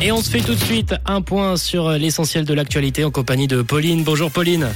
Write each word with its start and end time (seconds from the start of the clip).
Et 0.00 0.12
on 0.12 0.22
se 0.22 0.30
fait 0.30 0.40
tout 0.40 0.54
de 0.54 0.64
suite 0.64 0.94
un 1.06 1.22
point 1.22 1.56
sur 1.56 1.90
l'essentiel 1.90 2.44
de 2.44 2.54
l'actualité 2.54 3.04
en 3.04 3.10
compagnie 3.10 3.48
de 3.48 3.62
Pauline. 3.62 4.04
Bonjour 4.04 4.30
Pauline. 4.30 4.68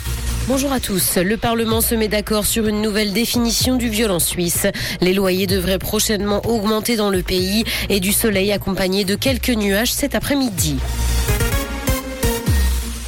Bonjour 0.49 0.73
à 0.73 0.81
tous. 0.81 1.17
Le 1.17 1.37
Parlement 1.37 1.81
se 1.81 1.95
met 1.95 2.09
d'accord 2.09 2.45
sur 2.45 2.67
une 2.67 2.83
nouvelle 2.83 3.13
définition 3.13 3.77
du 3.77 3.89
viol 3.89 4.11
en 4.11 4.19
Suisse. 4.19 4.67
Les 5.01 5.15
loyers 5.15 5.47
devraient 5.47 5.79
prochainement 5.79 6.45
augmenter 6.45 6.97
dans 6.97 7.11
le 7.11 7.23
pays 7.23 7.63
et 7.89 8.01
du 8.01 8.13
soleil 8.13 8.51
accompagné 8.51 9.05
de 9.05 9.15
quelques 9.15 9.51
nuages 9.51 9.93
cet 9.93 10.17
après-midi. 10.17 10.79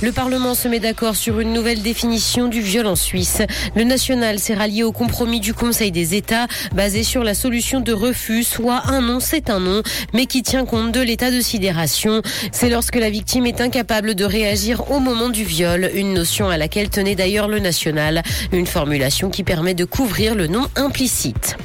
Le 0.04 0.12
Parlement 0.12 0.52
se 0.52 0.68
met 0.68 0.80
d'accord 0.80 1.16
sur 1.16 1.40
une 1.40 1.54
nouvelle 1.54 1.80
définition 1.80 2.46
du 2.48 2.60
viol 2.60 2.86
en 2.86 2.94
Suisse. 2.94 3.40
Le 3.74 3.84
national 3.84 4.38
s'est 4.38 4.52
rallié 4.52 4.82
au 4.82 4.92
compromis 4.92 5.40
du 5.40 5.54
Conseil 5.54 5.92
des 5.92 6.14
États 6.14 6.46
basé 6.74 7.02
sur 7.02 7.24
la 7.24 7.32
solution 7.32 7.80
de 7.80 7.94
refus, 7.94 8.44
soit 8.44 8.82
un 8.88 9.00
non, 9.00 9.18
c'est 9.18 9.48
un 9.48 9.60
non, 9.60 9.82
mais 10.12 10.26
qui 10.26 10.42
tient 10.42 10.66
compte 10.66 10.92
de 10.92 11.00
l'état 11.00 11.30
de 11.30 11.40
sidération. 11.40 12.20
C'est 12.52 12.68
lorsque 12.68 12.96
la 12.96 13.08
victime 13.08 13.46
est 13.46 13.62
incapable 13.62 14.14
de 14.14 14.26
réagir 14.26 14.90
au 14.90 15.00
moment 15.00 15.30
du 15.30 15.42
viol, 15.42 15.90
une 15.94 16.12
notion 16.12 16.50
à 16.50 16.58
laquelle 16.58 16.90
tenait 16.90 17.14
d'ailleurs 17.14 17.48
le 17.48 17.58
national, 17.58 18.22
une 18.52 18.66
formulation 18.66 19.30
qui 19.30 19.42
permet 19.42 19.72
de 19.72 19.86
couvrir 19.86 20.34
le 20.34 20.48
non 20.48 20.66
implicite. 20.76 21.56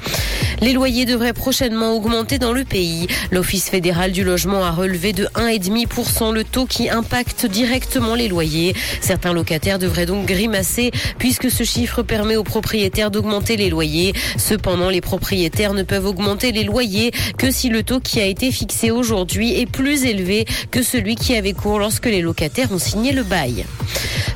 Les 0.62 0.74
loyers 0.74 1.06
devraient 1.06 1.34
prochainement 1.34 1.96
augmenter 1.96 2.38
dans 2.38 2.52
le 2.52 2.66
pays. 2.66 3.08
L'Office 3.32 3.70
fédéral 3.70 4.12
du 4.12 4.24
logement 4.24 4.64
a 4.66 4.72
relevé 4.72 5.14
de 5.14 5.26
1,5% 5.36 6.34
le 6.34 6.44
taux 6.44 6.66
qui 6.66 6.90
impacte 6.90 7.46
directement 7.46 8.16
les 8.16 8.28
loyers. 8.28 8.76
Certains 9.00 9.34
locataires 9.34 9.80
devraient 9.80 10.06
donc 10.06 10.26
grimacer 10.26 10.92
puisque 11.18 11.50
ce 11.50 11.64
chiffre 11.64 12.04
permet 12.04 12.36
aux 12.36 12.44
propriétaires 12.44 13.12
d'augmenter 13.12 13.56
les 13.56 13.70
loyers. 13.70 14.14
Cependant, 14.38 14.90
les 14.90 15.02
propriétaires 15.02 15.74
ne 15.74 15.84
peuvent 15.84 16.06
augmenter 16.06 16.52
les 16.52 16.64
loyers 16.64 17.12
que 17.38 17.52
si 17.52 17.70
le 17.70 17.84
taux 17.84 18.00
qui 18.00 18.20
a 18.20 18.26
été 18.26 18.52
fixé 18.52 18.92
aujourd'hui 18.92 19.60
est 19.60 19.66
plus 19.66 20.06
élevé 20.06 20.46
que 20.72 20.84
celui 20.84 21.16
qui 21.16 21.36
avait 21.36 21.54
cours 21.54 21.80
lorsque 21.80 22.06
les 22.06 22.22
locataires 22.22 22.72
ont 22.72 22.80
signé 22.80 23.12
le 23.12 23.24
bail. 23.24 23.66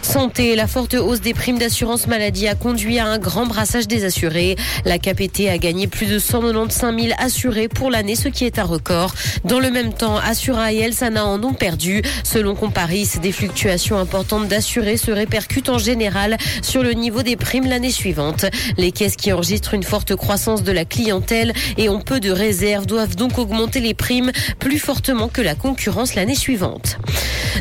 Santé, 0.03 0.55
la 0.55 0.67
forte 0.67 0.95
hausse 0.95 1.21
des 1.21 1.33
primes 1.33 1.57
d'assurance 1.57 2.07
maladie 2.07 2.47
a 2.47 2.55
conduit 2.55 2.99
à 2.99 3.07
un 3.07 3.17
grand 3.17 3.45
brassage 3.45 3.87
des 3.87 4.03
assurés. 4.03 4.57
La 4.85 4.99
KPT 4.99 5.47
a 5.49 5.57
gagné 5.57 5.87
plus 5.87 6.05
de 6.05 6.19
195 6.19 7.01
000 7.01 7.13
assurés 7.17 7.67
pour 7.69 7.89
l'année, 7.89 8.15
ce 8.15 8.27
qui 8.27 8.45
est 8.45 8.59
un 8.59 8.63
record. 8.63 9.15
Dans 9.45 9.59
le 9.59 9.71
même 9.71 9.93
temps, 9.93 10.17
Assura 10.17 10.73
et 10.73 10.79
Elsana 10.79 11.25
en 11.25 11.41
ont 11.43 11.53
perdu. 11.53 12.01
Selon 12.23 12.53
Comparis, 12.53 13.11
des 13.21 13.31
fluctuations 13.31 13.97
importantes 13.97 14.47
d'assurés 14.47 14.97
se 14.97 15.09
répercutent 15.09 15.69
en 15.69 15.77
général 15.77 16.37
sur 16.61 16.83
le 16.83 16.91
niveau 16.91 17.23
des 17.23 17.37
primes 17.37 17.67
l'année 17.67 17.91
suivante. 17.91 18.45
Les 18.77 18.91
caisses 18.91 19.15
qui 19.15 19.31
enregistrent 19.31 19.73
une 19.73 19.83
forte 19.83 20.15
croissance 20.15 20.63
de 20.63 20.71
la 20.71 20.85
clientèle 20.85 21.53
et 21.77 21.89
ont 21.89 22.01
peu 22.01 22.19
de 22.19 22.29
réserves 22.29 22.85
doivent 22.85 23.15
donc 23.15 23.39
augmenter 23.39 23.79
les 23.79 23.93
primes 23.93 24.31
plus 24.59 24.79
fortement 24.79 25.29
que 25.29 25.41
la 25.41 25.55
concurrence 25.55 26.13
l'année 26.13 26.35
suivante. 26.35 26.97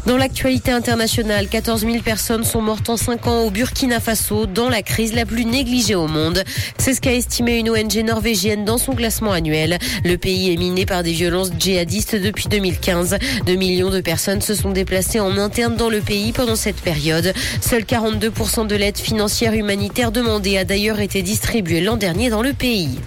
Dans 0.07 0.17
l'actualité 0.17 0.73
internationale, 0.73 1.49
14 1.49 1.83
000 1.83 1.99
personnes 1.99 2.32
sont 2.41 2.63
mortes 2.63 2.89
en 2.89 2.97
5 2.97 3.27
ans 3.27 3.43
au 3.43 3.51
Burkina 3.51 4.01
Faso 4.01 4.47
dans 4.47 4.71
la 4.71 4.81
crise 4.81 5.13
la 5.13 5.27
plus 5.27 5.45
négligée 5.45 5.95
au 5.95 6.07
monde. 6.07 6.43
C'est 6.79 6.95
ce 6.95 7.01
qu'a 7.03 7.13
estimé 7.13 7.59
une 7.59 7.69
ONG 7.69 8.03
norvégienne 8.03 8.65
dans 8.65 8.79
son 8.79 8.95
classement 8.95 9.33
annuel. 9.33 9.79
Le 10.03 10.17
pays 10.17 10.51
est 10.51 10.57
miné 10.57 10.87
par 10.87 11.03
des 11.03 11.13
violences 11.13 11.51
djihadistes 11.59 12.17
depuis 12.17 12.49
2015. 12.49 13.19
2 13.45 13.55
millions 13.55 13.91
de 13.91 14.01
personnes 14.01 14.41
se 14.41 14.55
sont 14.55 14.71
déplacées 14.71 15.21
en 15.21 15.37
interne 15.37 15.77
dans 15.77 15.91
le 15.91 16.01
pays 16.01 16.33
pendant 16.33 16.57
cette 16.57 16.81
période. 16.81 17.35
Seuls 17.61 17.83
42% 17.83 18.67
de 18.67 18.77
l'aide 18.77 18.97
financière 18.97 19.53
humanitaire 19.53 20.11
demandée 20.11 20.57
a 20.57 20.65
d'ailleurs 20.65 21.01
été 21.01 21.21
distribuée 21.21 21.83
l'an 21.83 21.99
dernier 21.99 22.31
dans 22.31 22.43
le 22.43 22.55
pays. 22.55 22.99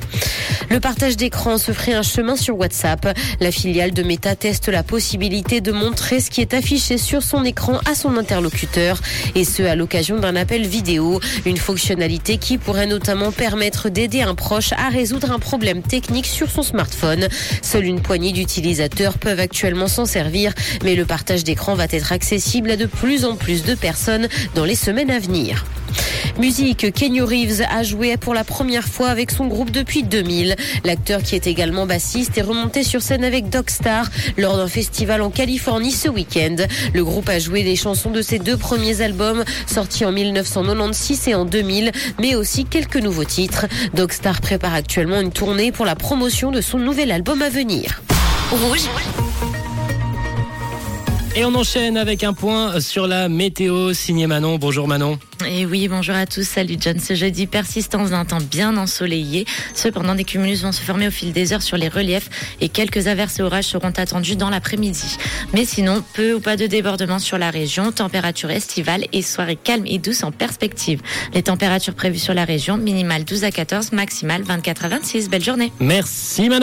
Le 0.69 0.79
partage 0.79 1.15
d'écran 1.15 1.57
se 1.57 1.71
ferait 1.71 1.93
un 1.93 2.01
chemin 2.01 2.35
sur 2.35 2.57
WhatsApp. 2.57 3.17
La 3.39 3.51
filiale 3.51 3.91
de 3.91 4.03
Meta 4.03 4.35
teste 4.35 4.67
la 4.67 4.83
possibilité 4.83 5.61
de 5.61 5.71
montrer 5.71 6.19
ce 6.19 6.29
qui 6.29 6.41
est 6.41 6.53
affiché 6.53 6.97
sur 6.97 7.21
son 7.21 7.43
écran 7.43 7.79
à 7.85 7.93
son 7.93 8.17
interlocuteur 8.17 8.99
et 9.35 9.43
ce 9.43 9.63
à 9.63 9.75
l'occasion 9.75 10.19
d'un 10.19 10.35
appel 10.35 10.65
vidéo. 10.65 11.19
Une 11.45 11.57
fonctionnalité 11.57 12.37
qui 12.37 12.57
pourrait 12.57 12.87
notamment 12.87 13.31
permettre 13.31 13.89
d'aider 13.89 14.21
un 14.21 14.35
proche 14.35 14.73
à 14.73 14.89
résoudre 14.89 15.31
un 15.31 15.39
problème 15.39 15.81
technique 15.81 16.25
sur 16.25 16.49
son 16.49 16.63
smartphone. 16.63 17.27
Seule 17.61 17.85
une 17.85 18.01
poignée 18.01 18.31
d'utilisateurs 18.31 19.17
peuvent 19.17 19.39
actuellement 19.39 19.87
s'en 19.87 20.05
servir, 20.05 20.53
mais 20.83 20.95
le 20.95 21.05
partage 21.05 21.43
d'écran 21.43 21.75
va 21.75 21.85
être 21.91 22.11
accessible 22.11 22.71
à 22.71 22.77
de 22.77 22.85
plus 22.85 23.25
en 23.25 23.35
plus 23.35 23.63
de 23.63 23.75
personnes 23.75 24.27
dans 24.55 24.65
les 24.65 24.75
semaines 24.75 25.11
à 25.11 25.19
venir. 25.19 25.65
Musique, 26.37 26.91
Kenny 26.93 27.21
Reeves 27.21 27.61
a 27.69 27.83
joué 27.83 28.17
pour 28.17 28.33
la 28.33 28.43
première 28.43 28.87
fois 28.87 29.09
avec 29.09 29.31
son 29.31 29.47
groupe 29.47 29.71
depuis 29.71 30.03
2000. 30.03 30.55
L'acteur 30.83 31.23
qui 31.23 31.35
est 31.35 31.47
également 31.47 31.85
bassiste 31.85 32.37
est 32.37 32.41
remonté 32.41 32.83
sur 32.83 33.01
scène 33.01 33.23
avec 33.23 33.49
Dogstar 33.49 34.09
lors 34.37 34.57
d'un 34.57 34.67
festival 34.67 35.21
en 35.21 35.29
Californie 35.29 35.91
ce 35.91 36.09
week-end. 36.09 36.57
Le 36.93 37.03
groupe 37.03 37.29
a 37.29 37.39
joué 37.39 37.63
des 37.63 37.75
chansons 37.75 38.11
de 38.11 38.21
ses 38.21 38.39
deux 38.39 38.57
premiers 38.57 39.01
albums 39.01 39.43
sortis 39.65 40.05
en 40.05 40.11
1996 40.11 41.27
et 41.29 41.35
en 41.35 41.45
2000, 41.45 41.91
mais 42.19 42.35
aussi 42.35 42.65
quelques 42.65 42.97
nouveaux 42.97 43.23
titres. 43.23 43.67
Dogstar 43.93 44.41
prépare 44.41 44.73
actuellement 44.73 45.21
une 45.21 45.31
tournée 45.31 45.71
pour 45.71 45.85
la 45.85 45.95
promotion 45.95 46.51
de 46.51 46.61
son 46.61 46.79
nouvel 46.79 47.11
album 47.11 47.41
à 47.41 47.49
venir. 47.49 48.01
Et 51.37 51.43
on 51.43 51.53
enchaîne 51.53 51.97
avec 51.97 52.23
un 52.23 52.31
point 52.31 52.79
sur 52.79 53.07
la 53.07 53.27
météo. 53.27 53.91
Signé 53.91 54.25
Manon. 54.25 54.55
Bonjour 54.57 54.87
Manon. 54.87 55.19
Et 55.45 55.65
oui, 55.65 55.89
bonjour 55.89 56.15
à 56.15 56.25
tous. 56.25 56.47
Salut 56.47 56.77
John. 56.79 56.97
Ce 56.97 57.13
jeudi, 57.13 57.45
persistance 57.45 58.11
d'un 58.11 58.23
temps 58.23 58.39
bien 58.39 58.77
ensoleillé. 58.77 59.45
Cependant, 59.73 60.15
des 60.15 60.23
cumulus 60.23 60.63
vont 60.63 60.71
se 60.71 60.81
former 60.81 61.09
au 61.09 61.11
fil 61.11 61.33
des 61.33 61.51
heures 61.51 61.61
sur 61.61 61.75
les 61.75 61.89
reliefs 61.89 62.29
et 62.61 62.69
quelques 62.69 63.07
averses 63.07 63.39
et 63.39 63.43
orages 63.43 63.65
seront 63.65 63.91
attendus 63.97 64.37
dans 64.37 64.49
l'après-midi. 64.49 65.17
Mais 65.53 65.65
sinon, 65.65 66.01
peu 66.13 66.35
ou 66.35 66.39
pas 66.39 66.55
de 66.55 66.67
débordements 66.67 67.19
sur 67.19 67.37
la 67.37 67.49
région. 67.49 67.91
Température 67.91 68.49
estivale 68.49 69.05
et 69.11 69.21
soirée 69.21 69.57
calme 69.61 69.83
et 69.87 69.97
douce 69.97 70.23
en 70.23 70.31
perspective. 70.31 71.01
Les 71.33 71.43
températures 71.43 71.95
prévues 71.95 72.17
sur 72.17 72.33
la 72.33 72.45
région, 72.45 72.77
minimale 72.77 73.25
12 73.25 73.43
à 73.43 73.51
14, 73.51 73.91
maximale 73.91 74.43
24 74.43 74.85
à 74.85 74.87
26. 74.87 75.29
Belle 75.29 75.43
journée. 75.43 75.73
Merci 75.81 76.47
Manon. 76.47 76.53